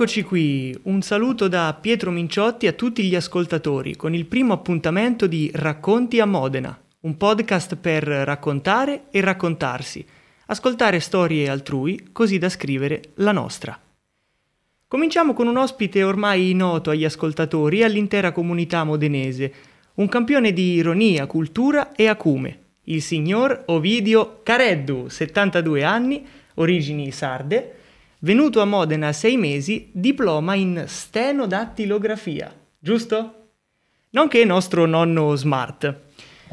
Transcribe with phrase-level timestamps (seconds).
[0.00, 5.26] Eccoci qui, un saluto da Pietro Minciotti a tutti gli ascoltatori con il primo appuntamento
[5.26, 10.02] di Racconti a Modena, un podcast per raccontare e raccontarsi,
[10.46, 13.78] ascoltare storie altrui così da scrivere la nostra.
[14.88, 19.52] Cominciamo con un ospite ormai noto agli ascoltatori e all'intera comunità modenese,
[19.96, 27.74] un campione di ironia, cultura e acume, il signor Ovidio Careddu, 72 anni, origini sarde,
[28.20, 33.34] venuto a Modena a sei mesi, diploma in stenodattilografia, giusto?
[34.10, 35.94] Nonché nostro nonno smart.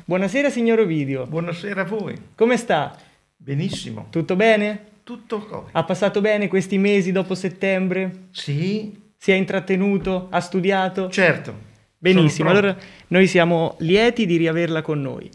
[0.05, 1.25] Buonasera signor Ovidio.
[1.25, 2.16] Buonasera a voi.
[2.35, 2.95] Come sta?
[3.35, 4.08] Benissimo.
[4.09, 4.85] Tutto bene?
[5.03, 5.70] Tutto come?
[5.72, 8.27] Ha passato bene questi mesi dopo settembre?
[8.31, 8.95] Sì.
[9.17, 10.27] Si è intrattenuto?
[10.30, 11.09] Ha studiato?
[11.09, 11.66] Certo.
[11.97, 12.77] Benissimo, allora
[13.08, 15.30] noi siamo lieti di riaverla con noi.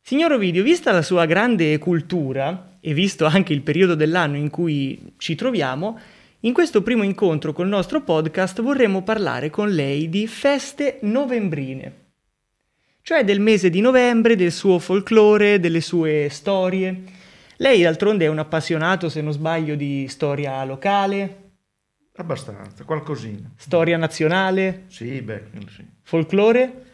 [0.00, 5.14] Signor Ovidio, vista la sua grande cultura e visto anche il periodo dell'anno in cui
[5.16, 5.98] ci troviamo,
[6.40, 11.92] in questo primo incontro col nostro podcast vorremmo parlare con lei di feste novembrine,
[13.00, 17.04] cioè del mese di novembre, del suo folklore, delle sue storie.
[17.56, 21.52] Lei d'altronde è un appassionato, se non sbaglio, di storia locale.
[22.16, 23.50] Abbastanza, qualcosina.
[23.56, 24.84] Storia nazionale.
[24.88, 25.42] Sì, beh,
[25.74, 25.86] sì.
[26.02, 26.93] Folklore.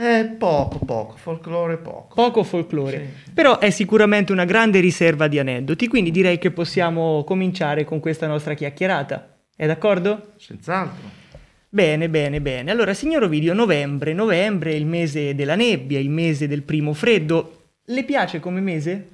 [0.00, 2.14] Eh, poco, poco, folklore poco.
[2.14, 7.24] Poco folklore, sì, però è sicuramente una grande riserva di aneddoti, quindi direi che possiamo
[7.24, 9.38] cominciare con questa nostra chiacchierata.
[9.56, 10.34] È d'accordo?
[10.36, 11.10] Senz'altro.
[11.68, 12.70] Bene, bene, bene.
[12.70, 17.70] Allora, signor Ovidio, novembre, novembre è il mese della nebbia, il mese del primo freddo.
[17.86, 19.08] Le piace come mese?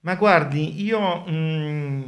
[0.00, 2.02] Ma guardi, io mm,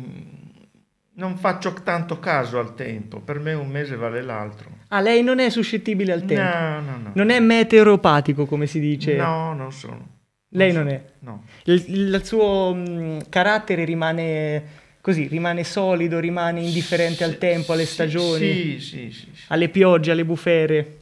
[1.16, 4.70] non faccio tanto caso al tempo, per me un mese vale l'altro.
[4.88, 6.58] Ah, lei non è suscettibile al tempo?
[6.58, 7.10] No, no, no.
[7.14, 9.16] Non è meteoropatico, come si dice?
[9.16, 10.14] No, non sono.
[10.50, 11.04] Lei non, non è?
[11.20, 11.44] No.
[11.64, 17.72] Il, il suo mh, mm, carattere rimane così, rimane solido, rimane indifferente sì, al tempo,
[17.72, 18.38] alle stagioni?
[18.38, 19.44] Sì, sì, sì, sì.
[19.48, 20.98] Alle piogge, alle bufere?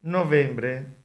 [0.00, 1.02] Novembre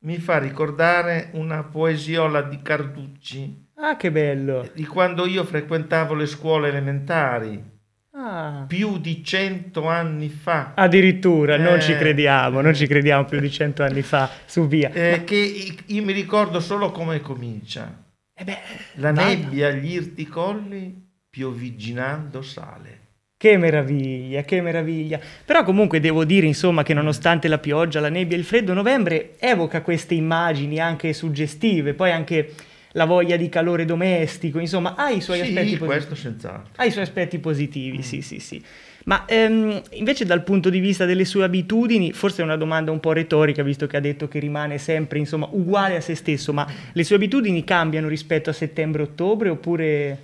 [0.00, 3.65] mi fa ricordare una poesiola di Carducci.
[3.78, 4.68] Ah, che bello!
[4.74, 7.74] Di quando io frequentavo le scuole elementari
[8.18, 8.64] Ah.
[8.66, 10.72] Più di cento anni fa.
[10.74, 14.90] Addirittura, eh, non ci crediamo, non ci crediamo più di cento anni fa, su via.
[14.90, 15.24] Eh, Ma...
[15.24, 18.04] Che io mi ricordo solo come comincia.
[18.34, 18.58] Eh beh,
[18.94, 19.28] La vada.
[19.28, 20.94] nebbia agli irti colli,
[21.28, 23.00] piovigginando sale.
[23.36, 25.20] Che meraviglia, che meraviglia.
[25.44, 29.38] Però comunque devo dire, insomma, che nonostante la pioggia, la nebbia e il freddo, novembre
[29.38, 32.54] evoca queste immagini anche suggestive, poi anche
[32.96, 35.84] la voglia di calore domestico, insomma, ha i suoi sì, aspetti positivi.
[35.84, 36.72] questo senz'altro.
[36.76, 38.00] Ha i suoi aspetti positivi, mm.
[38.00, 38.62] sì, sì, sì.
[39.04, 42.98] Ma ehm, invece dal punto di vista delle sue abitudini, forse è una domanda un
[42.98, 46.66] po' retorica, visto che ha detto che rimane sempre, insomma, uguale a se stesso, ma
[46.92, 50.18] le sue abitudini cambiano rispetto a settembre-ottobre oppure...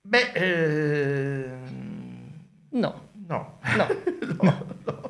[0.00, 1.44] Beh, eh...
[2.70, 3.10] no.
[3.26, 3.58] No.
[3.76, 3.88] No.
[4.40, 4.66] no.
[4.84, 5.01] no.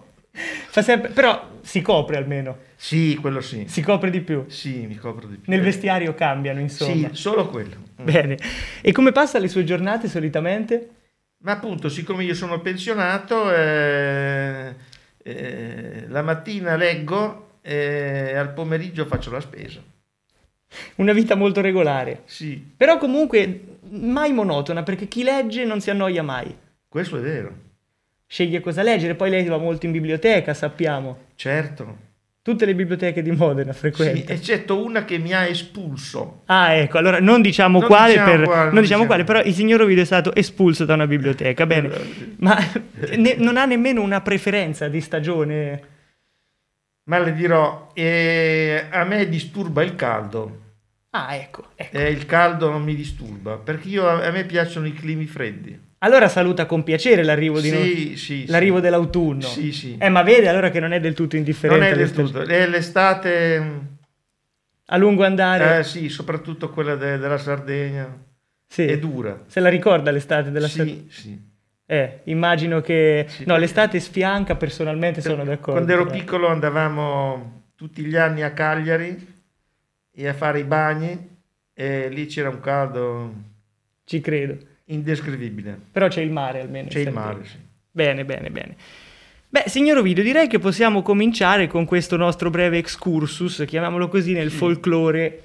[0.68, 1.10] Fa sempre...
[1.10, 2.58] Però si copre almeno.
[2.76, 3.64] Sì, quello sì.
[3.68, 4.44] Si copre di più?
[4.48, 5.52] Sì, mi copro di più.
[5.52, 7.08] Nel vestiario cambiano, insomma.
[7.08, 7.76] Sì, solo quello.
[7.96, 8.36] Bene.
[8.80, 10.90] E come passa le sue giornate solitamente?
[11.38, 14.74] Ma appunto, siccome io sono pensionato, eh,
[15.22, 19.80] eh, la mattina leggo e al pomeriggio faccio la spesa.
[20.96, 22.22] Una vita molto regolare.
[22.24, 22.64] Sì.
[22.76, 26.56] Però comunque mai monotona, perché chi legge non si annoia mai.
[26.88, 27.70] Questo è vero.
[28.32, 31.24] Sceglie cosa leggere, poi lei va molto in biblioteca, sappiamo.
[31.34, 31.96] Certo.
[32.40, 34.16] Tutte le biblioteche di Modena frequenta.
[34.16, 36.40] Sì, eccetto una che mi ha espulso.
[36.46, 39.42] Ah, ecco, allora non diciamo non quale, diciamo per, quale, non diciamo, diciamo quale, però
[39.42, 41.90] il signor Ovidio è stato espulso da una biblioteca, bene.
[42.38, 42.56] Ma
[43.16, 45.82] ne, non ha nemmeno una preferenza di stagione?
[47.04, 50.60] Ma le dirò, eh, a me disturba il caldo.
[51.10, 51.66] Ah, ecco.
[51.74, 51.98] ecco.
[51.98, 55.90] Eh, il caldo non mi disturba, perché io, a me piacciono i climi freddi.
[56.04, 58.16] Allora saluta con piacere l'arrivo, di sì, no...
[58.16, 58.82] sì, l'arrivo sì.
[58.82, 59.42] dell'autunno.
[59.42, 59.96] Sì, sì.
[59.98, 61.84] Eh, ma vede allora che non è del tutto indifferente.
[61.84, 62.40] Non è del tutto.
[62.40, 63.60] È l'estate...
[63.60, 63.78] Mm,
[64.86, 65.78] a lungo andare?
[65.78, 68.20] Eh sì, soprattutto quella de- della Sardegna.
[68.66, 68.84] Sì.
[68.84, 69.44] È dura.
[69.46, 71.02] Se la ricorda l'estate della Sardegna?
[71.08, 71.40] Sì, sì.
[71.86, 73.28] Eh, immagino che...
[73.44, 75.84] No, l'estate sfianca, personalmente sono d'accordo.
[75.84, 79.34] Quando ero piccolo andavamo tutti gli anni a Cagliari
[80.10, 81.28] e a fare i bagni
[81.72, 83.34] e lì c'era un caldo...
[84.04, 85.78] Ci credo indescrivibile.
[85.90, 86.88] Però c'è il mare almeno.
[86.88, 87.56] C'è il mare, sì.
[87.90, 88.76] Bene, bene, bene.
[89.48, 94.50] Beh, signor Ovidio, direi che possiamo cominciare con questo nostro breve excursus, chiamiamolo così, nel
[94.50, 94.56] sì.
[94.56, 95.42] folklore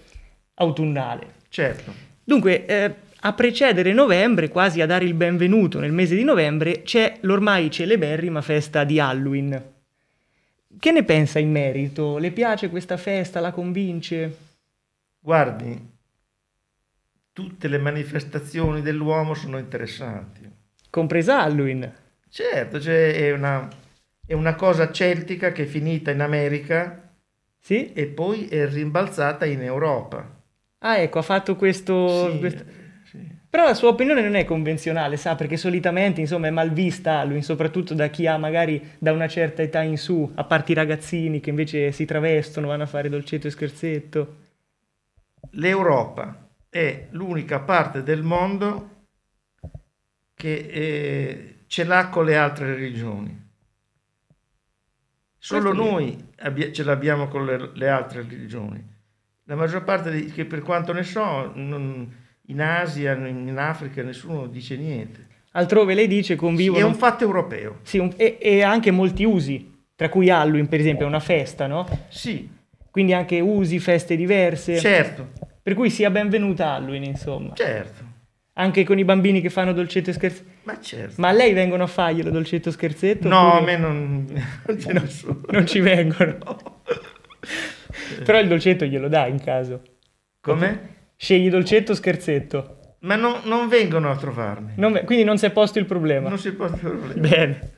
[0.55, 1.35] autunnale.
[1.49, 1.93] Certo.
[2.23, 7.17] Dunque, eh, a precedere novembre, quasi a dare il benvenuto nel mese di novembre, c'è
[7.21, 9.61] l'ormai celeberrima festa di Halloween.
[10.79, 12.17] Che ne pensa in merito?
[12.17, 13.39] Le piace questa festa?
[13.39, 14.37] La convince?
[15.19, 15.96] Guardi,
[17.37, 20.41] tutte le manifestazioni dell'uomo sono interessanti.
[20.89, 21.93] compresa Halloween.
[22.27, 23.67] Certo, cioè è una,
[24.25, 27.11] è una cosa celtica che è finita in America
[27.59, 27.93] Sì?
[27.93, 30.27] e poi è rimbalzata in Europa.
[30.79, 32.31] Ah, ecco, ha fatto questo...
[32.31, 32.63] Sì, questo-
[33.03, 33.19] sì.
[33.47, 37.43] Però la sua opinione non è convenzionale, sa, perché solitamente, insomma, è mal vista Halloween,
[37.43, 41.39] soprattutto da chi ha magari da una certa età in su, a parte i ragazzini
[41.39, 44.35] che invece si travestono, vanno a fare dolcetto e scherzetto.
[45.51, 48.89] L'Europa è l'unica parte del mondo
[50.33, 53.45] che eh, ce l'ha con le altre religioni.
[55.39, 58.83] Solo Questo noi abbia- ce l'abbiamo con le, le altre religioni.
[59.45, 64.47] La maggior parte, di, che per quanto ne so, non- in Asia, in Africa, nessuno
[64.47, 65.25] dice niente.
[65.51, 66.79] Altrove lei dice Sì, convivono...
[66.79, 67.79] è un fatto europeo.
[67.83, 71.65] Sì, un- e, e anche molti usi, tra cui Halloween, per esempio, è una festa,
[71.67, 71.87] no?
[72.09, 72.49] Sì,
[72.91, 74.77] Quindi anche usi, feste diverse.
[74.77, 75.29] certo,
[75.67, 77.53] Per cui sia benvenuta Halloween, insomma.
[77.53, 78.01] certo,
[78.53, 80.49] Anche con i bambini che fanno dolcetto e scherzetto.
[80.63, 81.15] ma certo.
[81.17, 83.27] Ma a lei vengono a farglielo dolcetto e scherzetto?
[83.27, 84.25] no, a oppure me non,
[84.65, 85.41] non c'è nessuno.
[85.49, 86.37] non ci vengono.
[88.23, 89.81] Però il dolcetto glielo dà in caso.
[90.39, 91.09] Come?
[91.17, 92.95] Scegli dolcetto o scherzetto.
[92.99, 94.71] Ma non, non vengono a trovarmi.
[94.77, 96.29] Non quindi non si è posto il problema.
[96.29, 97.19] Non si può problema.
[97.27, 97.71] Bene.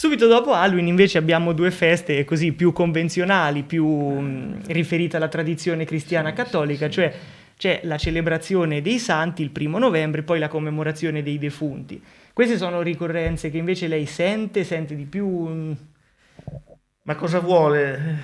[0.00, 5.84] Subito dopo Halloween invece abbiamo due feste così più convenzionali, più mh, riferite alla tradizione
[5.84, 7.12] cristiana cattolica, cioè
[7.54, 12.02] c'è la celebrazione dei santi il primo novembre, poi la commemorazione dei defunti.
[12.32, 15.28] Queste sono ricorrenze che invece lei sente, sente di più.
[15.28, 15.76] mh,
[17.02, 18.16] Ma cosa vuole?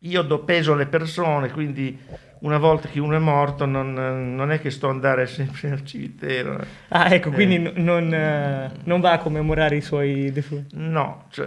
[0.00, 1.96] Io do peso alle persone, quindi
[2.42, 3.92] una volta che uno è morto non,
[4.34, 6.64] non è che sto andare sempre al cimitero.
[6.88, 7.32] Ah, ecco, Eh.
[7.32, 10.74] quindi n- non, eh, non va a commemorare i suoi defunti.
[10.78, 11.46] No, cioè,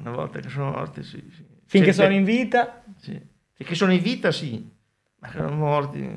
[0.00, 1.22] una volta che sono morti, sì.
[1.34, 1.44] sì.
[1.66, 3.20] Finché Cioè, sono in vita Sì.
[3.52, 4.68] Finché sono in vita, sì.
[5.18, 6.10] Ma che sono morti,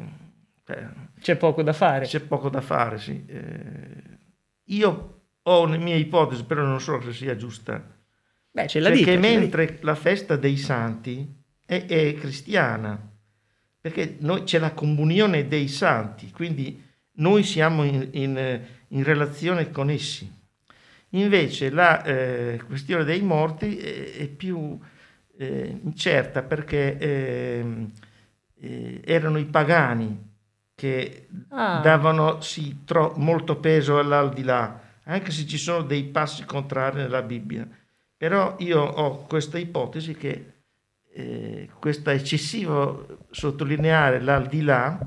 [0.66, 0.88] cioè,
[1.20, 2.06] c'è poco da fare.
[2.06, 3.24] c'è poco da fare, sì.
[3.28, 4.18] Eh,
[4.66, 7.84] io ho una mia ipotesi, però non so se sia giusta.
[8.52, 9.20] Beh, ce la Cioè la dica.
[9.20, 11.28] mentre la festa dei santi
[11.66, 12.98] è, è cristiana,
[13.84, 16.82] perché noi, c'è la comunione dei santi, quindi
[17.16, 20.32] noi siamo in, in- in relazione con essi.
[21.10, 24.80] Invece la eh, questione dei morti è, è più
[25.38, 27.92] eh, incerta perché ehm,
[28.62, 30.32] eh, erano i pagani
[30.74, 31.82] che Ah.
[31.82, 37.68] davano sì, tro- molto peso all'aldilà, anche se ci sono dei passi contrari nella Bibbia.
[38.16, 40.53] Però io ho questa ipotesi che
[41.14, 44.98] eh, questo eccessivo sottolineare l'aldilà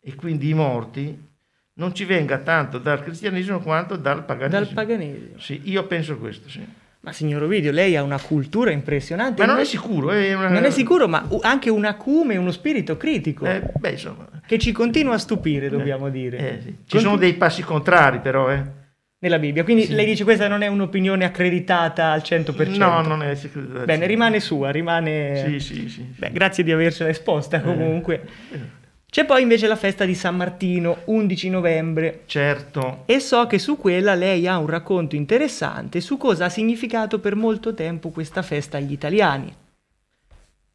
[0.00, 1.26] e quindi i morti
[1.74, 4.64] non ci venga tanto dal cristianesimo quanto dal paganesimo.
[4.64, 5.38] Dal paganesimo.
[5.38, 6.66] Sì, io penso questo, sì.
[7.00, 9.40] Ma signor Ovidio, lei ha una cultura impressionante.
[9.46, 12.96] Ma non è sicuro, è una- Non è sicuro, ma anche un acume, uno spirito
[12.96, 14.28] critico Eh, beh, insomma.
[14.44, 16.36] che ci continua a stupire, dobbiamo eh, dire.
[16.38, 16.66] eh, sì.
[16.68, 18.77] Ci Conti- sono dei passi contrari, però, eh.
[19.20, 19.64] Nella Bibbia.
[19.64, 19.94] Quindi Sì.
[19.94, 22.76] lei dice questa non è un'opinione accreditata al 100%.
[22.78, 23.84] No, non è sicuro.
[23.84, 25.42] Bene, rimane sua, rimane...
[25.44, 26.02] Sì, sì, sì.
[26.16, 28.28] Beh, grazie di avercela esposta comunque.
[28.52, 28.76] Eh,
[29.10, 32.22] C'è poi invece la festa di San Martino, 11 novembre.
[32.26, 33.02] Certo.
[33.06, 37.34] E so che su quella lei ha un racconto interessante su cosa ha significato per
[37.34, 39.52] molto tempo questa festa agli italiani.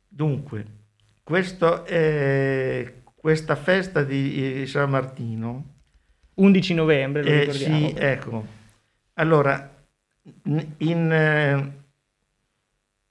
[0.08, 0.66] Dunque,
[1.24, 5.73] questo è- questa festa di eh, San Martino,
[6.36, 7.88] 11 novembre, lo eh, ricordiamo.
[7.90, 8.46] sì, ecco,
[9.14, 9.72] allora,
[10.44, 11.72] in, in, eh,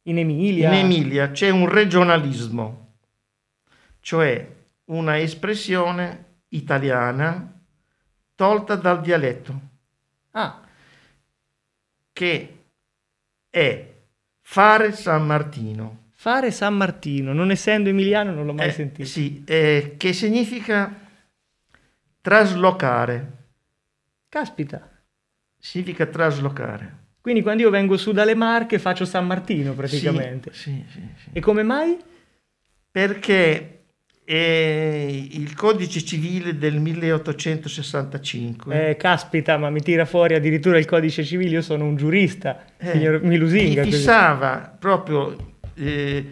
[0.05, 0.69] In Emilia.
[0.69, 2.95] in Emilia c'è un regionalismo,
[4.01, 4.47] cioè
[4.87, 7.53] una espressione italiana
[8.35, 9.61] tolta dal dialetto,
[10.33, 10.61] Ah,
[12.13, 12.59] che
[13.51, 13.93] è
[14.41, 15.99] fare San Martino.
[16.15, 19.09] fare San Martino, non essendo emiliano non l'ho mai Eh, sentito.
[19.09, 21.02] Sì, eh, che significa
[22.23, 23.33] traslocare.
[24.29, 24.89] Caspita.
[25.59, 27.01] Significa traslocare.
[27.21, 30.51] Quindi quando io vengo su dalle Marche faccio San Martino praticamente.
[30.55, 31.29] Sì, sì, sì.
[31.33, 31.99] E come mai?
[32.91, 33.83] Perché
[34.25, 41.25] eh, il codice civile del 1865 Eh, caspita, ma mi tira fuori addirittura il codice
[41.25, 43.83] civile, io sono un giurista, eh, signor mi lusinga.
[43.83, 44.03] fi- così.
[44.03, 46.27] fissava proprio eh,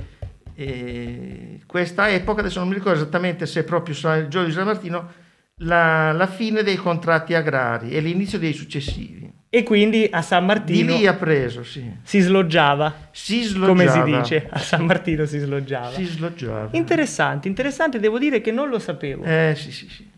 [0.54, 5.12] eh, questa epoca, adesso non mi ricordo esattamente se proprio il giorno di San Martino,
[5.62, 9.28] la, la fine dei contratti agrari e l'inizio dei successivi.
[9.52, 11.84] E quindi a San Di Martino lì ha preso, sì.
[12.04, 13.66] si sloggiava, Si sloggiava.
[13.66, 15.90] come si dice, a San Martino si sloggiava.
[15.90, 16.68] Si sloggiava.
[16.72, 19.24] Interessante, interessante, devo dire che non lo sapevo.
[19.24, 20.08] Eh, sì, sì, sì.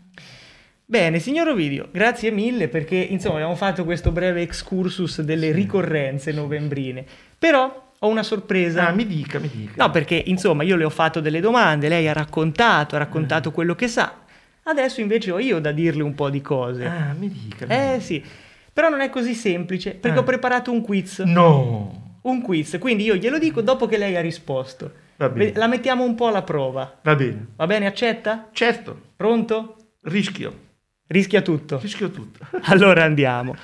[0.85, 7.03] Bene, signor Ovidio, grazie mille perché insomma abbiamo fatto questo breve excursus delle ricorrenze novembrine.
[7.39, 8.89] Però ho una sorpresa.
[8.89, 9.83] Ah, mi dica, mi dica.
[9.83, 13.73] No, perché insomma io le ho fatto delle domande, lei ha raccontato, ha raccontato quello
[13.73, 14.22] che sa.
[14.63, 16.85] Adesso invece ho io da dirle un po' di cose.
[16.85, 17.65] Ah, mi dica.
[17.67, 18.23] Eh sì,
[18.71, 20.21] però non è così semplice perché Ah.
[20.21, 21.19] ho preparato un quiz.
[21.19, 22.17] No.
[22.23, 24.91] Un quiz, quindi io glielo dico dopo che lei ha risposto.
[25.17, 25.51] Va bene.
[25.55, 26.99] La mettiamo un po' alla prova.
[27.03, 27.47] Va bene.
[27.57, 28.47] Va bene, accetta?
[28.53, 29.75] Certo, Pronto?
[30.03, 30.59] rischio.
[31.07, 31.79] Rischia tutto.
[31.79, 32.45] Rischio tutto.
[32.63, 33.55] Allora andiamo.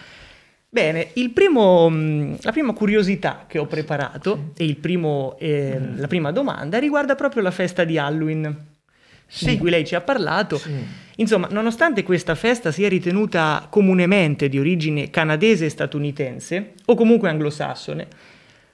[0.72, 6.06] Bene, il primo, mh, la prima curiosità che ho preparato e il primo, eh, la
[6.08, 8.68] prima domanda riguarda proprio la festa di Halloween,
[9.32, 9.46] Sì.
[9.46, 10.58] di cui lei ci ha parlato.
[10.58, 10.74] Sì.
[11.18, 18.08] Insomma, nonostante questa festa sia ritenuta comunemente di origine canadese e statunitense, o comunque anglosassone,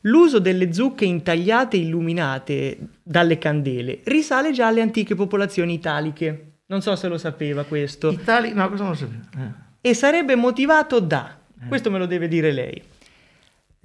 [0.02, 6.52] l'uso delle zucche intagliate e illuminate dalle candele risale già alle antiche popolazioni italiche.
[6.68, 8.12] Non so se lo sapeva questo.
[8.12, 9.24] Italia, no, cosa non lo sapevo.
[9.38, 9.90] Eh.
[9.90, 12.82] E sarebbe motivato da, questo me lo deve dire lei,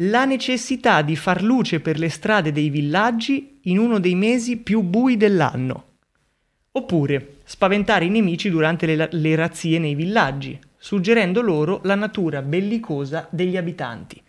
[0.02, 4.82] la necessità di far luce per le strade dei villaggi in uno dei mesi più
[4.82, 5.88] bui dell'anno.
[6.72, 13.26] Oppure spaventare i nemici durante le, le razzie nei villaggi, suggerendo loro la natura bellicosa
[13.30, 14.22] degli abitanti.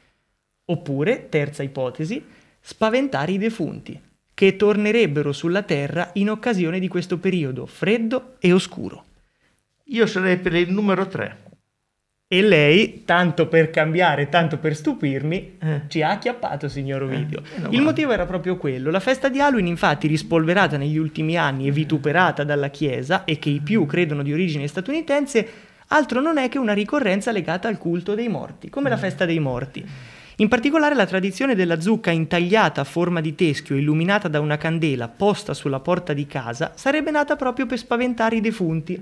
[0.65, 2.23] Oppure, terza ipotesi,
[2.59, 3.99] spaventare i defunti,
[4.33, 9.03] che tornerebbero sulla terra in occasione di questo periodo freddo e oscuro.
[9.85, 11.50] Io sarei per il numero 3.
[12.33, 15.81] E lei, tanto per cambiare, tanto per stupirmi, Eh.
[15.89, 17.41] ci ha acchiappato, signor Ovidio.
[17.41, 18.89] Eh, Il motivo era proprio quello.
[18.89, 23.49] La festa di Halloween, infatti, rispolverata negli ultimi anni e vituperata dalla Chiesa, e che
[23.49, 25.45] i più credono di origine statunitense,
[25.87, 29.39] altro non è che una ricorrenza legata al culto dei morti, come la festa dei
[29.39, 29.85] morti.
[30.41, 35.07] In particolare la tradizione della zucca intagliata a forma di teschio, illuminata da una candela
[35.07, 38.99] posta sulla porta di casa, sarebbe nata proprio per spaventare i defunti,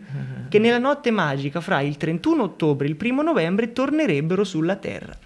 [0.49, 5.17] che nella notte magica fra il 31 ottobre e il 1 novembre tornerebbero sulla terra.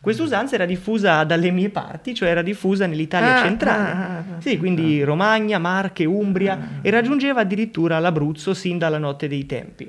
[0.00, 3.90] Questa usanza era diffusa dalle mie parti, cioè era diffusa nell'Italia Ah, centrale.
[3.92, 4.40] ah, ah, ah.
[4.40, 9.88] Sì, quindi Romagna, Marche, Umbria e raggiungeva addirittura l'Abruzzo sin dalla notte dei tempi.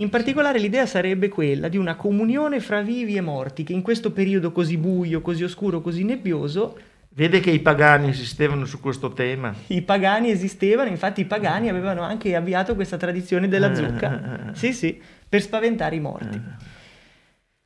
[0.00, 4.12] In particolare l'idea sarebbe quella di una comunione fra vivi e morti che in questo
[4.12, 6.78] periodo così buio, così oscuro, così nebbioso
[7.10, 9.52] Vede che i pagani insistevano su questo tema.
[9.68, 14.52] i pagani esistevano, infatti i pagani avevano anche avviato questa tradizione della zucca.
[14.54, 16.40] Sì, sì, per spaventare i morti.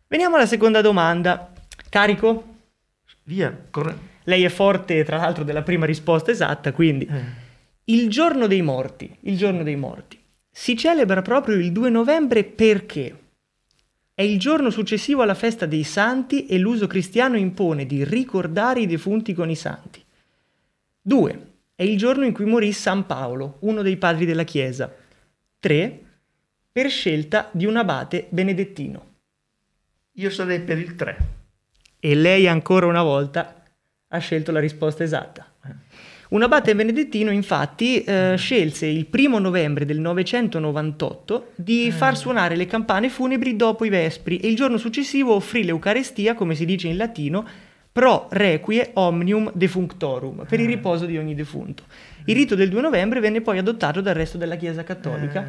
[0.08, 1.52] Veniamo alla seconda domanda.
[1.90, 2.44] Carico?
[3.24, 3.54] Via.
[3.70, 7.20] corre- Lei è forte, tra l'altro, della prima risposta esatta, quindi eh.
[7.92, 10.18] il giorno dei morti, il giorno dei morti,
[10.54, 13.16] si celebra proprio il 2 novembre perché
[14.14, 18.86] è il giorno successivo alla festa dei santi e l'uso cristiano impone di ricordare i
[18.86, 20.04] defunti con i santi.
[21.00, 21.46] 2.
[21.74, 24.94] È il giorno in cui morì San Paolo, uno dei padri della Chiesa.
[25.58, 26.00] 3.
[26.70, 29.06] Per scelta di un abate benedettino.
[30.12, 31.16] Io sarei per il 3.
[31.98, 33.64] E lei ancora una volta
[34.08, 35.50] ha scelto la risposta esatta.
[36.32, 42.64] Un abate benedettino infatti eh, scelse il primo novembre del 998 di far suonare le
[42.64, 46.96] campane funebri dopo i vespri e il giorno successivo offrì l'Eucarestia, come si dice in
[46.96, 47.46] latino,
[47.92, 51.82] pro requie omnium defunctorum, per il riposo di ogni defunto.
[52.24, 55.46] Il rito del 2 novembre venne poi adottato dal resto della Chiesa cattolica.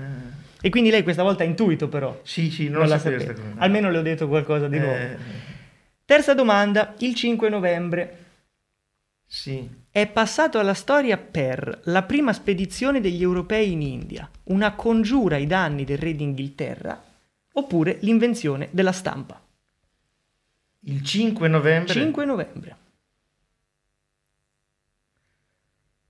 [0.61, 2.19] E quindi lei questa volta ha intuito però.
[2.23, 3.31] Sì, sì, non, Non la sapeva.
[3.31, 3.41] cosa.
[3.55, 4.93] Almeno le ho detto qualcosa di nuovo.
[4.95, 5.17] Eh,
[6.03, 8.17] Terza domanda, il 5 novembre.
[9.25, 9.81] sì.
[9.93, 15.45] È passato alla storia per la prima spedizione degli europei in India, una congiura ai
[15.45, 16.99] danni del re d'Inghilterra,
[17.51, 19.39] oppure l'invenzione della stampa.
[20.79, 21.93] Il 5 novembre.
[21.93, 22.77] 5 novembre.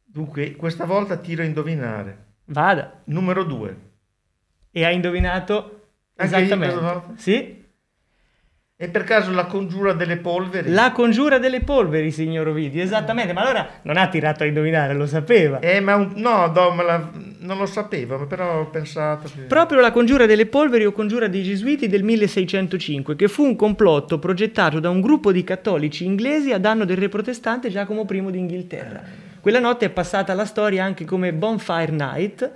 [0.06, 2.36] Dunque, questa volta tiro a indovinare.
[2.46, 3.02] Vada.
[3.08, 3.78] Numero 2.
[4.72, 6.80] E ha indovinato Anche io esattamente.
[6.80, 7.14] volta?
[7.18, 7.63] Sì,
[8.76, 10.72] E per caso la congiura delle polveri?
[10.72, 13.32] la congiura delle polveri, signor Ovidio, esattamente.
[13.32, 15.60] Ma allora non ha tirato a indovinare, lo sapeva.
[15.60, 17.10] Eh, ma un- no, no, me la-
[17.42, 19.42] non lo sapevo, ma però ho pensato che...
[19.44, 24.18] Proprio la congiura delle polveri o congiura dei gesuiti del 1605, che fu un complotto
[24.18, 29.02] progettato da un gruppo di cattolici inglesi a danno del re protestante Giacomo I d'Inghilterra.
[29.40, 32.52] Quella notte è passata alla storia anche come Bonfire Night.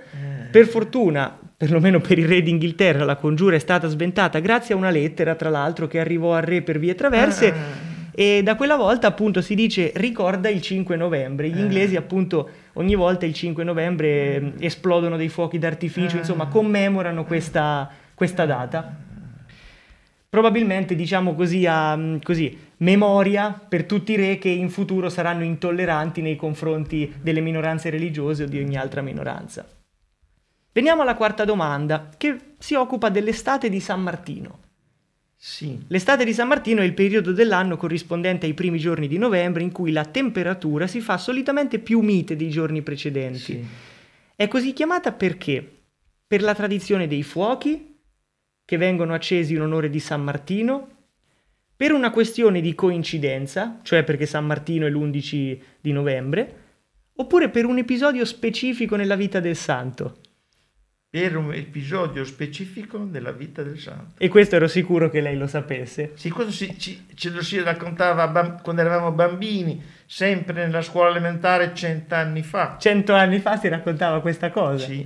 [0.50, 4.90] Per fortuna, perlomeno per il re d'Inghilterra, la congiura è stata sventata grazie a una
[4.90, 7.48] lettera, tra l'altro, che arrivò al re per vie traverse.
[7.48, 7.96] Ah.
[8.12, 11.48] E da quella volta appunto si dice ricorda il 5 novembre.
[11.48, 17.24] Gli inglesi appunto ogni volta il 5 novembre eh, esplodono dei fuochi d'artificio, insomma commemorano
[17.24, 18.96] questa, questa data.
[20.28, 25.42] Probabilmente diciamo così a mm, così, memoria per tutti i re che in futuro saranno
[25.42, 29.66] intolleranti nei confronti delle minoranze religiose o di ogni altra minoranza.
[30.78, 34.60] Veniamo alla quarta domanda che si occupa dell'estate di San Martino.
[35.34, 35.76] Sì.
[35.88, 39.72] L'estate di San Martino è il periodo dell'anno corrispondente ai primi giorni di novembre in
[39.72, 43.38] cui la temperatura si fa solitamente più mite dei giorni precedenti.
[43.40, 43.66] sì.
[44.36, 45.68] È così chiamata perché
[46.24, 47.98] per la tradizione dei fuochi
[48.64, 50.90] che vengono accesi in onore di San Martino,
[51.74, 56.54] per una questione di coincidenza, cioè perché San Martino è l'11 di novembre,
[57.16, 60.20] oppure per un episodio specifico nella vita del santo.
[61.10, 64.12] Per un episodio specifico della vita del santo.
[64.18, 66.10] E questo ero sicuro che lei lo sapesse.
[66.16, 71.08] Sì, questo si, ci, ce lo si raccontava bam- quando eravamo bambini, sempre nella scuola
[71.08, 72.76] elementare cent'anni fa.
[72.78, 74.84] Cento anni fa si raccontava questa cosa.
[74.84, 74.96] Sì.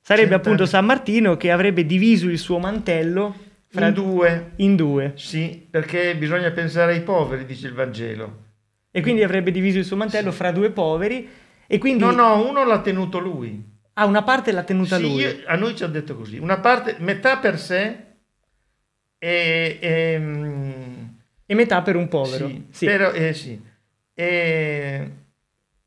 [0.00, 0.34] Sarebbe Cent'anni.
[0.34, 3.34] appunto San Martino che avrebbe diviso il suo mantello
[3.66, 4.50] fra In due.
[4.56, 5.12] in due.
[5.16, 8.44] Sì, perché bisogna pensare ai poveri, dice il Vangelo.
[8.92, 11.28] E quindi avrebbe diviso il suo mantello fra due poveri
[11.66, 13.74] e quindi No, no, uno l'ha tenuto lui.
[13.98, 15.22] Ah, una parte l'ha tenuta Sì, lui.
[15.22, 16.38] io- a noi ci ha detto così.
[16.38, 18.04] Una parte, metà per sé
[19.18, 19.78] e...
[19.80, 21.04] e, mm,
[21.46, 22.46] E metà per un povero.
[22.48, 22.84] Sì, Sì.
[22.86, 23.60] però, eh, sì.
[24.14, 25.10] E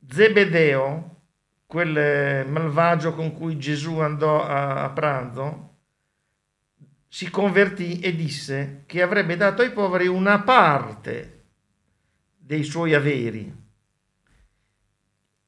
[0.09, 1.15] Zebedeo,
[1.65, 5.67] quel eh, malvagio con cui Gesù andò a, a pranzo,
[7.07, 11.43] si convertì e disse che avrebbe dato ai poveri una parte
[12.37, 13.51] dei suoi averi.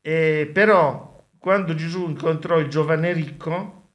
[0.01, 1.10] E però
[1.41, 3.93] quando Gesù incontrò il giovane ricco,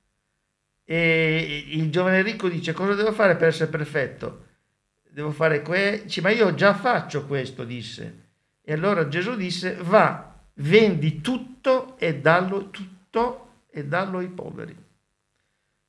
[0.82, 4.46] e il giovane ricco dice cosa devo fare per essere perfetto?
[5.08, 8.24] Devo fare questo, ma io già faccio questo, disse.
[8.62, 14.76] E allora Gesù disse, va, vendi tutto e dallo tutto e dallo ai poveri.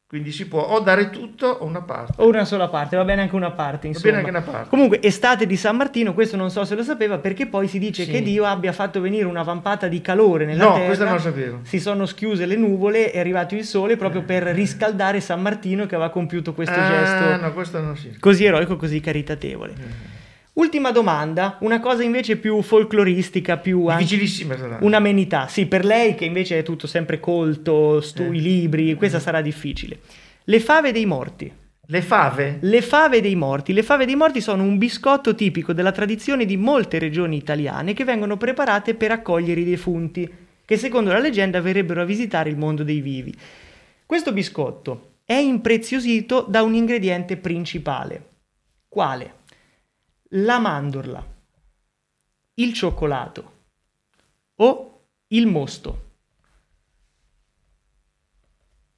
[0.10, 2.14] Quindi si può o dare tutto o una parte.
[2.22, 4.06] O una sola parte, va bene anche una parte, Va insomma.
[4.14, 4.70] bene anche una parte.
[4.70, 8.06] Comunque, estate di San Martino, questo non so se lo sapeva, perché poi si dice
[8.06, 8.12] Sì.
[8.12, 10.86] che Dio abbia fatto venire una vampata di calore nella No, terra.
[10.86, 11.60] questo non lo sapevo.
[11.64, 15.96] Si sono schiuse le nuvole, è arrivato il sole proprio per riscaldare San Martino che
[15.96, 18.16] aveva compiuto questo ah, gesto no, questo non si.
[18.18, 19.74] così eroico, così caritatevole.
[20.58, 25.48] Ultima domanda, una cosa invece più folcloristica, più Difficilissima un'amenità.
[25.48, 28.36] Sì, per lei che invece è tutto sempre colto, stu- Eh.
[28.36, 30.00] i libri, questa sarà difficile.
[30.46, 31.52] Le fave dei morti.
[31.90, 32.58] Le fave?
[32.62, 33.72] Le fave dei morti.
[33.72, 38.04] Le fave dei morti sono un biscotto tipico della tradizione di molte regioni italiane che
[38.04, 40.28] vengono preparate per accogliere i defunti,
[40.66, 43.32] che secondo la leggenda verrebbero a visitare il mondo dei vivi.
[44.08, 48.26] Questo biscotto è impreziosito da un ingrediente principale.
[48.90, 49.37] Quale?
[50.32, 51.26] La mandorla,
[52.56, 53.52] il cioccolato
[54.56, 56.06] o il mosto.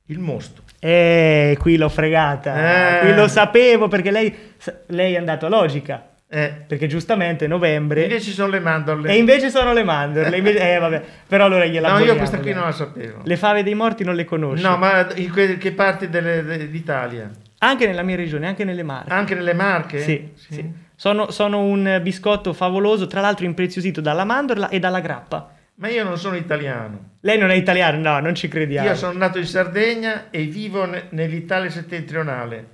[0.06, 0.63] Il mosto.
[0.80, 2.98] Eh, qui l'ho fregata.
[2.98, 3.00] Eh.
[3.02, 4.36] Qui lo sapevo perché lei,
[4.88, 6.06] lei è andato a logica.
[6.32, 8.04] Eh, Perché giustamente novembre.
[8.04, 9.10] invece sono le mandorle.
[9.12, 10.38] E invece sono le mandorle.
[10.38, 11.04] invece- eh, vabbè.
[11.28, 13.22] Però allora gliela no, io questa qui non la sapevo.
[13.24, 14.62] Le fave dei morti non le conosci.
[14.62, 15.58] No, ma in che
[16.10, 17.32] de- d'Italia?
[17.60, 19.12] Anche nella mia regione, anche nelle Marche.
[19.12, 20.00] Anche nelle Marche?
[20.00, 20.88] Sì, sì.
[20.95, 25.54] Sono, sono un biscotto favoloso, tra l'altro impreziosito dalla mandorla e dalla grappa.
[25.76, 27.12] Ma io non sono italiano.
[27.22, 28.00] Lei non è italiano?
[28.00, 28.88] No, non ci crediamo.
[28.88, 32.67] Io sono nato in Sardegna e vivo ne- nell'Italia settentrionale.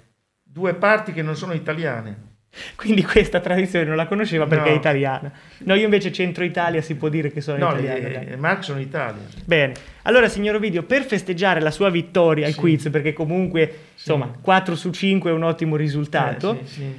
[0.43, 2.33] Due parti che non sono italiane.
[2.75, 4.75] Quindi questa tradizione non la conosceva perché No.
[4.75, 5.31] è italiana.
[5.59, 7.99] No, io invece centro Italia si può dire che sono No, italiano.
[8.07, 8.25] le, dai.
[8.29, 9.21] le Marche sono Italia.
[9.43, 9.73] Bene,
[10.07, 12.59] allora signor Ovidio, per festeggiare la sua vittoria al Sì.
[12.59, 16.93] quiz, perché comunque, insomma, 4 su 5 è un ottimo risultato, Eh, sì, sì.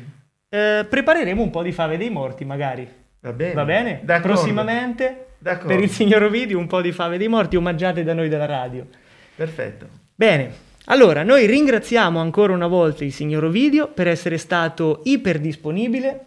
[0.51, 2.87] eh, prepareremo un po' di fave dei morti, magari.
[3.21, 3.55] Va bene.
[3.55, 4.01] Va bene?
[4.05, 4.35] D'accordo.
[4.35, 5.69] Prossimamente, D'accordo.
[5.75, 8.87] per il signor Ovidio, un po' di fave dei morti omaggiate da noi della radio.
[9.35, 9.87] Perfetto.
[10.15, 10.51] Bene,
[10.87, 16.27] allora noi ringraziamo ancora una volta il signor Ovidio per essere stato iperdisponibile,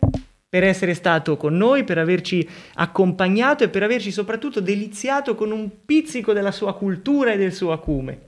[0.50, 5.70] per essere stato con noi, per averci accompagnato e per averci soprattutto deliziato con un
[5.86, 8.20] pizzico della sua cultura e del suo acume.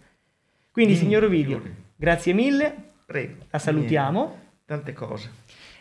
[0.72, 1.62] Quindi, Mm, signor Ovidio,
[1.96, 2.74] grazie mille,
[3.06, 3.36] Prego.
[3.50, 4.20] la salutiamo.
[4.20, 4.40] Niente.
[4.66, 5.30] Tante cose.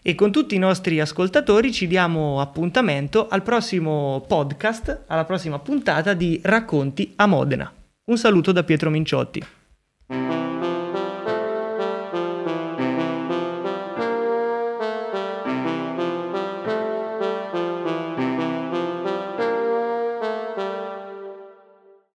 [0.02, 6.14] E con tutti i nostri ascoltatori ci diamo appuntamento al prossimo podcast, alla prossima puntata
[6.14, 7.70] di Racconti a Modena.
[8.06, 9.44] Un saluto da Pietro Minciotti.